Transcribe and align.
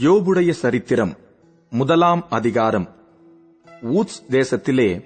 யோபுடைய 0.00 0.50
சரித்திரம் 0.50 1.16
முதலாம் 1.70 2.26
அதிகாரம். 2.30 2.88
ஊத்ஸ் 3.82 4.18
தேசத்திலே 4.30 5.04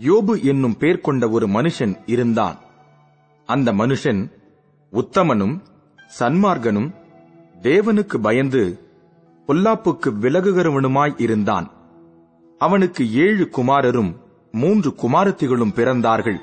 யோபு 0.00 0.42
என்னும் 0.42 0.76
பேர் 0.76 1.00
கொண்ட 1.00 1.28
ஒரு 1.28 1.46
மனுஷன் 1.46 2.02
இருந்தான். 2.06 2.58
அந்த 3.46 3.72
மனுஷன் 3.72 4.30
உத்தமனும் 4.92 5.60
சன்மார்கனும் 6.18 6.94
தேவனுக்கு 7.62 8.18
பயந்து 8.18 8.78
பொல்லாப்புக்கு 9.46 10.12
விலகுகிறவனுமாய் 10.20 11.20
இருந்தான். 11.20 11.70
அவனுக்கு 12.58 13.14
ஏழு 13.14 13.48
குமாரரும் 13.56 14.16
மூன்று 14.52 14.94
குமாரத்திகளும் 14.94 15.72
பிறந்தார்கள். 15.74 16.38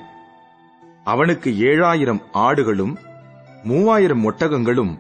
அவனுக்கு 1.04 1.52
ஏழாயிரம் 1.52 2.22
ஆடுகளும் 2.34 2.96
மூவாயிரம் 3.64 4.32
ஒட்டகங்களும் 4.32 5.00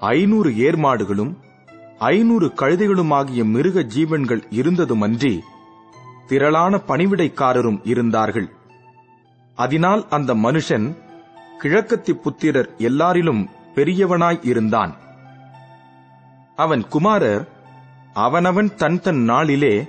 ஐநூறு 0.00 0.50
ஏர்மாடுகளும் 0.50 1.34
ஐநூறு 1.98 2.46
கழுதைகளுமாகிய 2.46 3.44
மிருக 3.44 3.82
ஜீவன்கள் 3.82 4.42
இருந்ததுமன்றி 4.50 5.38
திரளான 6.26 6.76
பணிவிடைக்காரரும் 6.76 7.78
இருந்தார்கள். 7.84 8.48
அதனால் 9.54 10.08
அந்த 10.08 10.34
மனுஷன் 10.34 10.96
கிழக்கத்தி 11.62 12.12
புத்திரர் 12.12 12.70
எல்லாரிலும் 12.78 13.48
பெரியவனாய் 13.74 14.46
இருந்தான். 14.46 14.92
அவன் 16.56 16.88
குமாரர் 16.88 17.48
அவனவன் 18.12 18.74
தன் 18.74 19.00
தன் 19.00 19.22
நாளிலே 19.22 19.86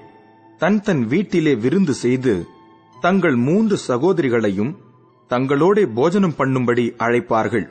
தன் 0.57 0.81
தன் 0.81 1.07
வீட்டிலே 1.07 1.55
விருந்து 1.55 1.93
செய்து 1.93 2.47
தங்கள் 3.01 3.35
மூன்று 3.35 3.77
சகோதரிகளையும் 3.87 4.75
தங்களோடே 5.29 5.85
போஜனம் 5.93 6.37
பண்ணும்படி 6.37 6.85
அழைப்பார்கள். 6.97 7.67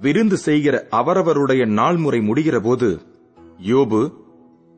விருந்து 0.00 0.36
செய்கிற 0.36 0.86
அவரவருடைய 0.90 1.64
நாள் 1.64 1.96
முறை 1.96 2.20
முடிகிறபோது 2.20 3.02
யோபு 3.62 4.12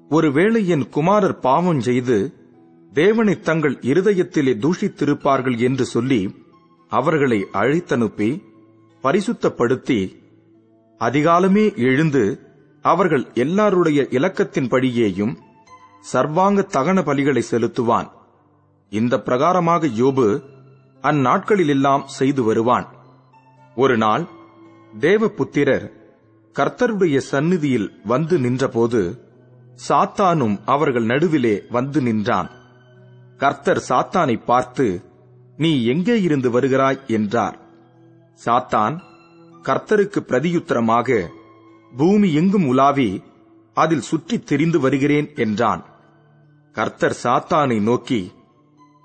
ஒருவேளை 0.09 0.69
என் 0.69 0.89
குமாரர் 0.89 1.39
பாவம் 1.39 1.81
செய்து 1.81 2.34
தேவனை 2.92 3.41
தங்கள் 3.41 3.78
இருதயத்திலே 3.81 4.55
தூஷித்திருப்பார்கள் 4.55 5.59
என்று 5.59 5.84
சொல்லி 5.84 6.34
அவர்களை 6.89 7.47
அழைத்தனுப்பி 7.53 8.42
பரிசுத்தப்படுத்தி 9.03 10.17
அதிகாலமே 10.98 11.77
எழுந்து 11.77 12.41
அவர்கள் 12.83 13.31
எல்லாருடைய 13.34 14.06
இலக்கத்தின்படியேயும் 14.11 15.34
சர்வாங்க 16.01 16.67
தகன 16.73 17.03
பலிகளை 17.03 17.42
செலுத்துவான். 17.51 18.11
இந்த 18.91 19.17
பிரகாரமாக 19.17 19.89
யோபு 19.98 20.42
அந்நாட்களிலெல்லாம் 21.03 22.05
செய்து 22.05 22.42
வருவான். 22.42 22.89
ஒரு 23.77 23.97
நாள் 23.97 24.28
தேவபுத்திரர் 25.01 26.00
கர்த்தருடைய 26.55 27.19
சந்நிதியில் 27.19 28.01
வந்து 28.05 28.39
நின்றபோது 28.39 29.29
சாத்தானும் 29.89 30.59
அவர்கள் 30.65 31.05
நடுவிலே 31.05 31.62
வந்து 31.70 32.03
நின்றான். 32.03 32.51
கர்த்தர் 33.37 33.84
சாத்தானை 33.89 34.45
பார்த்து 34.45 35.03
நீ 35.57 35.84
எங்கே 35.84 36.23
இருந்து 36.23 36.51
வருகிறாய்? 36.51 37.07
என்றார். 37.07 37.59
சாத்தான் 38.45 39.01
கர்த்தருக்கு 39.62 40.19
பிரதியுத்தரமாக 40.27 41.29
பூமி 41.97 42.33
எங்கும் 42.33 42.67
உலாவி 42.67 43.23
அதில் 43.75 44.01
சுற்றித் 44.01 44.47
திரிந்து 44.47 44.81
வருகிறேன் 44.81 45.33
என்றான். 45.35 45.85
கர்த்தர் 46.73 47.17
சாத்தானை 47.23 47.81
நோக்கி 47.81 48.33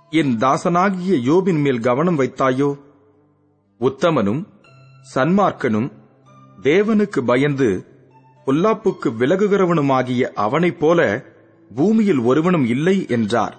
என் 0.09 0.37
தாசனாகிய 0.37 1.15
யோபின் 1.15 1.61
மேல் 1.61 1.79
கவனம் 1.79 2.19
வைத்தாயோ? 2.19 2.79
உத்தமனும் 3.79 4.47
சன்மார்க்கனும் 5.15 5.91
தேவனுக்கு 6.61 7.21
பயந்து 7.25 7.85
பொல்லாப்புக்கு 8.45 9.11
விலகுகிறவனுமாகிய 9.19 10.21
அவனைப் 10.21 10.79
போல 10.79 11.25
பூமியில் 11.75 12.19
ஒருவனும் 12.19 12.65
இல்லை 12.65 13.05
என்றார். 13.07 13.57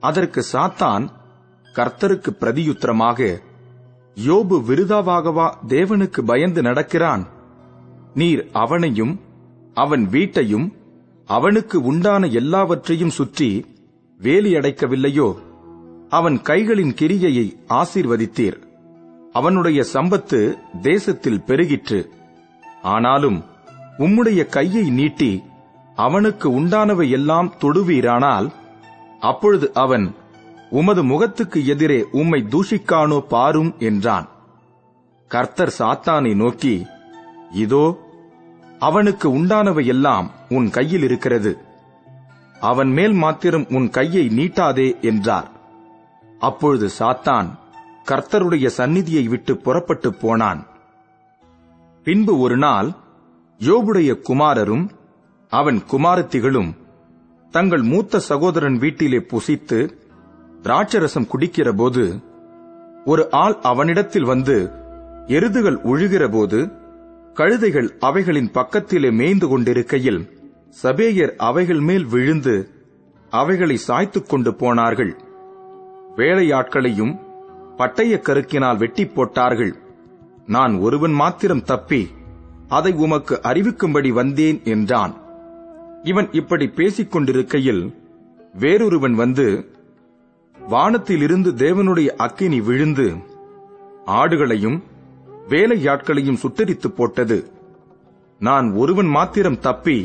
அதற்கு 0.00 0.44
சாத்தான் 0.52 1.08
கர்த்தருக்கு 1.74 2.28
பிரதியுத்தரமாக 2.40 3.40
யோபு 4.26 4.56
விருதாவாகவா 4.68 5.50
தேவனுக்கு 5.68 6.22
பயந்து 6.24 6.62
நடக்கிறான்? 6.62 7.28
நீர் 8.14 8.48
அவனையும் 8.52 9.20
அவன் 9.74 10.08
வீட்டையும் 10.08 10.72
அவனுக்கு 11.26 11.82
உண்டான 11.82 12.26
எல்லாவற்றையும் 12.26 13.10
சுற்றி 13.10 13.66
வேலியடைக்கவில்லையோ? 14.20 15.34
அவன் 16.08 16.36
கைகளின் 16.36 16.94
கிரியையை 16.94 17.56
ஆசீர்வதித்தீர். 17.68 18.69
அவனுடைய 19.32 19.84
சம்பத்து 19.92 20.58
தேசத்தில் 20.80 21.42
பெருகிற்று. 21.46 22.08
ஆனாலும் 22.82 23.44
உம்முடைய 23.98 24.46
கையை 24.46 24.90
நீட்டி 24.90 25.42
அவனுக்கு 25.96 26.60
உண்டானவை 26.60 27.10
எல்லாம் 27.10 27.54
தொடுவீரானால் 27.60 28.50
அப்பொழுது 29.20 29.70
அவன் 29.74 30.14
உமது 30.70 31.02
முகத்துக்கு 31.02 31.66
எதிரே 31.66 32.06
உம்மை 32.10 32.46
தூஷிக்கானோ 32.50 33.20
பாரும் 33.20 33.74
என்றான். 33.78 34.28
கர்த்தர் 35.28 35.74
சாத்தானை 35.78 36.34
நோக்கி 36.34 36.86
இதோ 37.50 37.98
அவனுக்கு 38.78 39.28
உண்டானவை 39.28 39.84
எல்லாம் 39.86 40.30
உன் 40.48 40.70
கையில் 40.70 41.02
இருக்கிறது. 41.02 41.58
அவன் 42.60 42.90
மேல் 42.90 43.12
மாத்திரம் 43.12 43.66
உன் 43.68 43.90
கையை 43.90 44.28
நீட்டாதே 44.28 45.00
என்றார். 45.00 45.50
அப்பொழுது 46.38 46.88
சாத்தான் 46.98 47.48
கர்த்தருடைய 48.10 48.66
சந்நிதியை 48.66 49.28
விட்டு 49.28 49.56
புறப்பட்டு 49.56 50.14
போனான். 50.14 50.66
பின்பு 52.04 52.38
ஒரு 52.38 52.56
நாள் 52.56 52.90
யோபுடைய 53.58 54.20
குமாரரும் 54.28 54.90
அவன் 55.48 55.80
குமாரத்திகளும் 55.90 56.74
தங்கள் 57.50 57.82
மூத்த 57.82 58.18
சகோதரன் 58.18 58.78
வீட்டிலே 58.78 59.16
புசித்து 59.16 59.90
திராட்சரசம் 60.62 61.28
குடிக்கிறபோது 61.32 62.22
ஒரு 63.04 63.30
ஆள் 63.30 63.56
அவனிடத்தில் 63.62 64.24
வந்து 64.24 64.70
எருதுகள் 65.26 65.78
உழுகிறபோது 65.84 66.78
கழுதைகள் 67.34 67.98
அவைகளின் 67.98 68.50
பக்கத்திலே 68.50 69.10
மேய்ந்து 69.10 69.48
கொண்டிருக்கையில் 69.48 70.20
சபேயர் 70.82 71.36
அவைகள் 71.36 71.80
மேல் 71.80 72.06
விழுந்து 72.06 72.68
அவைகளை 73.30 73.76
சாய்த்துக் 73.76 74.28
கொண்டு 74.28 74.54
போனார்கள். 74.54 75.16
வேலையாட்களையும் 76.16 77.29
பட்டய 77.80 78.14
கருக்கினால் 78.22 78.80
வெட்டி 78.82 79.04
போட்டார்கள். 79.06 79.72
நான் 80.46 80.74
ஒருவன் 80.78 81.14
மாத்திரம் 81.20 81.62
தப்பி 81.62 82.02
அதை 82.68 82.92
உமக்கு 83.04 83.34
அறிவிக்கும்படி 83.42 84.10
வந்தேன் 84.18 84.58
என்றான். 84.64 85.14
இவன் 86.02 86.28
இப்படி 86.32 86.66
பேசிக் 86.78 87.12
கொண்டிருக்கையில் 87.12 87.82
வேறொருவன் 88.58 89.16
வந்து 89.22 89.46
வானத்திலிருந்து 90.58 91.50
தேவனுடைய 91.62 92.08
அக்கினி 92.16 92.60
விழுந்து 92.60 93.06
ஆடுகளையும் 94.20 94.78
வேலையாட்களையும் 95.48 96.40
சுட்டரித்து 96.42 96.88
போட்டது. 96.90 97.38
நான் 98.40 98.68
ஒருவன் 98.82 99.10
மாத்திரம் 99.16 99.58
தப்பி 99.58 99.98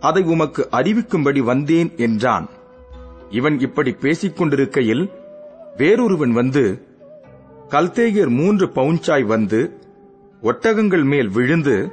அதை 0.00 0.22
உமக்கு 0.34 0.62
அறிவிக்கும்படி 0.72 1.42
வந்தேன் 1.50 1.90
என்றான். 2.06 2.46
இவன் 3.30 3.56
இப்படி 3.66 3.92
பேசிக் 4.04 4.36
கொண்டிருக்கையில் 4.36 5.04
வேறொருவன் 5.76 6.34
வந்து 6.40 6.64
கல்தேயர் 7.68 8.28
மூன்று 8.28 8.66
பவுஞ்சாய் 8.66 9.24
வந்து 9.26 9.78
ஒட்டகங்கள் 10.42 11.04
மேல் 11.04 11.28
விழுந்து 11.28 11.92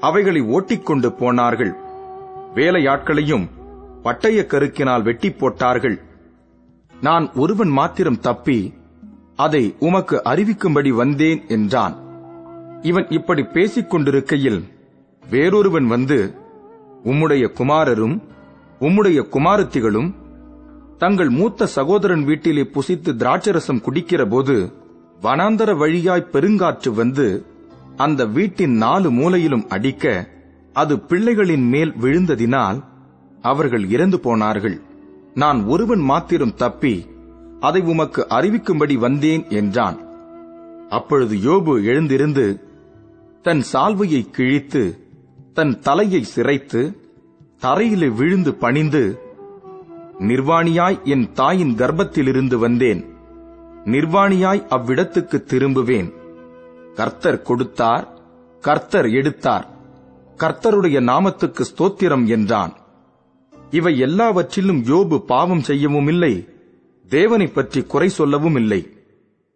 அவைகளை 0.00 0.40
ஓட்டிக்கொண்டு 0.40 1.12
போனார்கள். 1.12 1.72
வேலையாட்களையும் 2.54 3.46
பட்டய 4.02 4.46
கருக்கினால் 4.46 5.02
வெட்டி 5.02 5.30
போட்டார்கள். 5.30 6.00
நான் 7.00 7.32
ஒருவன் 7.34 7.68
மாத்திரம் 7.68 8.20
தப்பி 8.20 8.74
அதை 9.36 9.74
உமக்கு 9.78 10.22
அறிவிக்கும்படி 10.24 10.90
வந்தேன் 10.94 11.42
என்றான். 11.48 11.94
இவன் 12.82 13.06
இப்படி 13.08 13.42
பேசிக் 13.42 13.90
கொண்டிருக்கையில் 13.90 14.60
வேறொருவன் 15.24 15.86
வந்து 15.86 16.34
உம்முடைய 17.04 17.44
குமாரரும் 17.58 18.16
உம்முடைய 18.80 19.28
குமாரத்திகளும் 19.28 20.14
தங்கள் 20.98 21.28
மூத்த 21.28 21.66
சகோதரன் 21.66 22.24
வீட்டிலே 22.24 22.62
புசித்து 22.62 23.10
திராட்சரசம் 23.22 23.84
குடிக்கிறபோது 23.86 24.56
வனாந்தர 25.22 25.76
வழியாய் 25.76 26.30
பெருங்காற்று 26.32 26.90
வந்து 26.94 27.46
அந்த 27.96 28.26
வீட்டின் 28.26 28.74
நாலு 28.76 29.08
மூலையிலும் 29.10 29.66
அடிக்க 29.68 30.04
அது 30.72 30.96
பிள்ளைகளின் 30.96 31.66
மேல் 31.68 31.92
விழுந்ததினால் 32.00 32.78
அவர்கள் 33.40 33.88
இறந்து 33.88 34.20
போனார்கள். 34.20 34.80
நான் 35.34 35.64
ஒருவன் 35.64 36.00
மாத்திரம் 36.00 36.54
தப்பி 36.54 36.94
அதை 37.60 37.80
உமக்கு 37.80 38.26
அறிவிக்கும்படி 38.28 38.98
வந்தேன் 38.98 39.44
என்றான். 39.48 39.98
அப்பொழுது 40.88 41.34
யோபு 41.36 41.84
எழுந்திருந்து 41.84 42.46
தன் 43.42 43.62
சால்வையை 43.72 44.22
கிழித்து 44.30 44.82
தன் 45.54 45.80
தலையை 45.80 46.24
சிரைத்து 46.34 46.82
தரையிலே 47.62 48.08
விழுந்து 48.14 48.54
பணிந்து 48.54 49.04
நிர்வாணியாய் 50.18 51.02
என் 51.04 51.32
தாயின் 51.32 51.74
கர்ப்பத்திலிருந்து 51.74 52.56
வந்தேன். 52.56 53.02
நிர்வாணியாய் 53.84 54.66
அவ்விடத்துக்கு 54.70 55.44
திரும்புவேன். 55.50 56.12
கர்த்தர் 56.94 57.42
கொடுத்தார் 57.42 58.18
கர்த்தர் 58.60 59.10
எடுத்தார். 59.10 59.68
கர்த்தருடைய 60.38 61.00
நாமத்துக்கு 61.00 61.64
ஸ்தோத்திரம் 61.76 62.26
என்றான். 62.26 62.76
இவை 63.70 63.98
எல்லாவற்றிலும் 63.98 64.84
யோபு 64.84 65.18
பாவம் 65.18 65.60
செய்யவும் 65.60 66.08
இல்லை 66.08 66.48
தேவனைப் 67.08 67.54
பற்றி 67.54 67.82
குறை 67.82 68.08
சொல்லவும் 68.08 68.56
இல்லை 68.56 68.99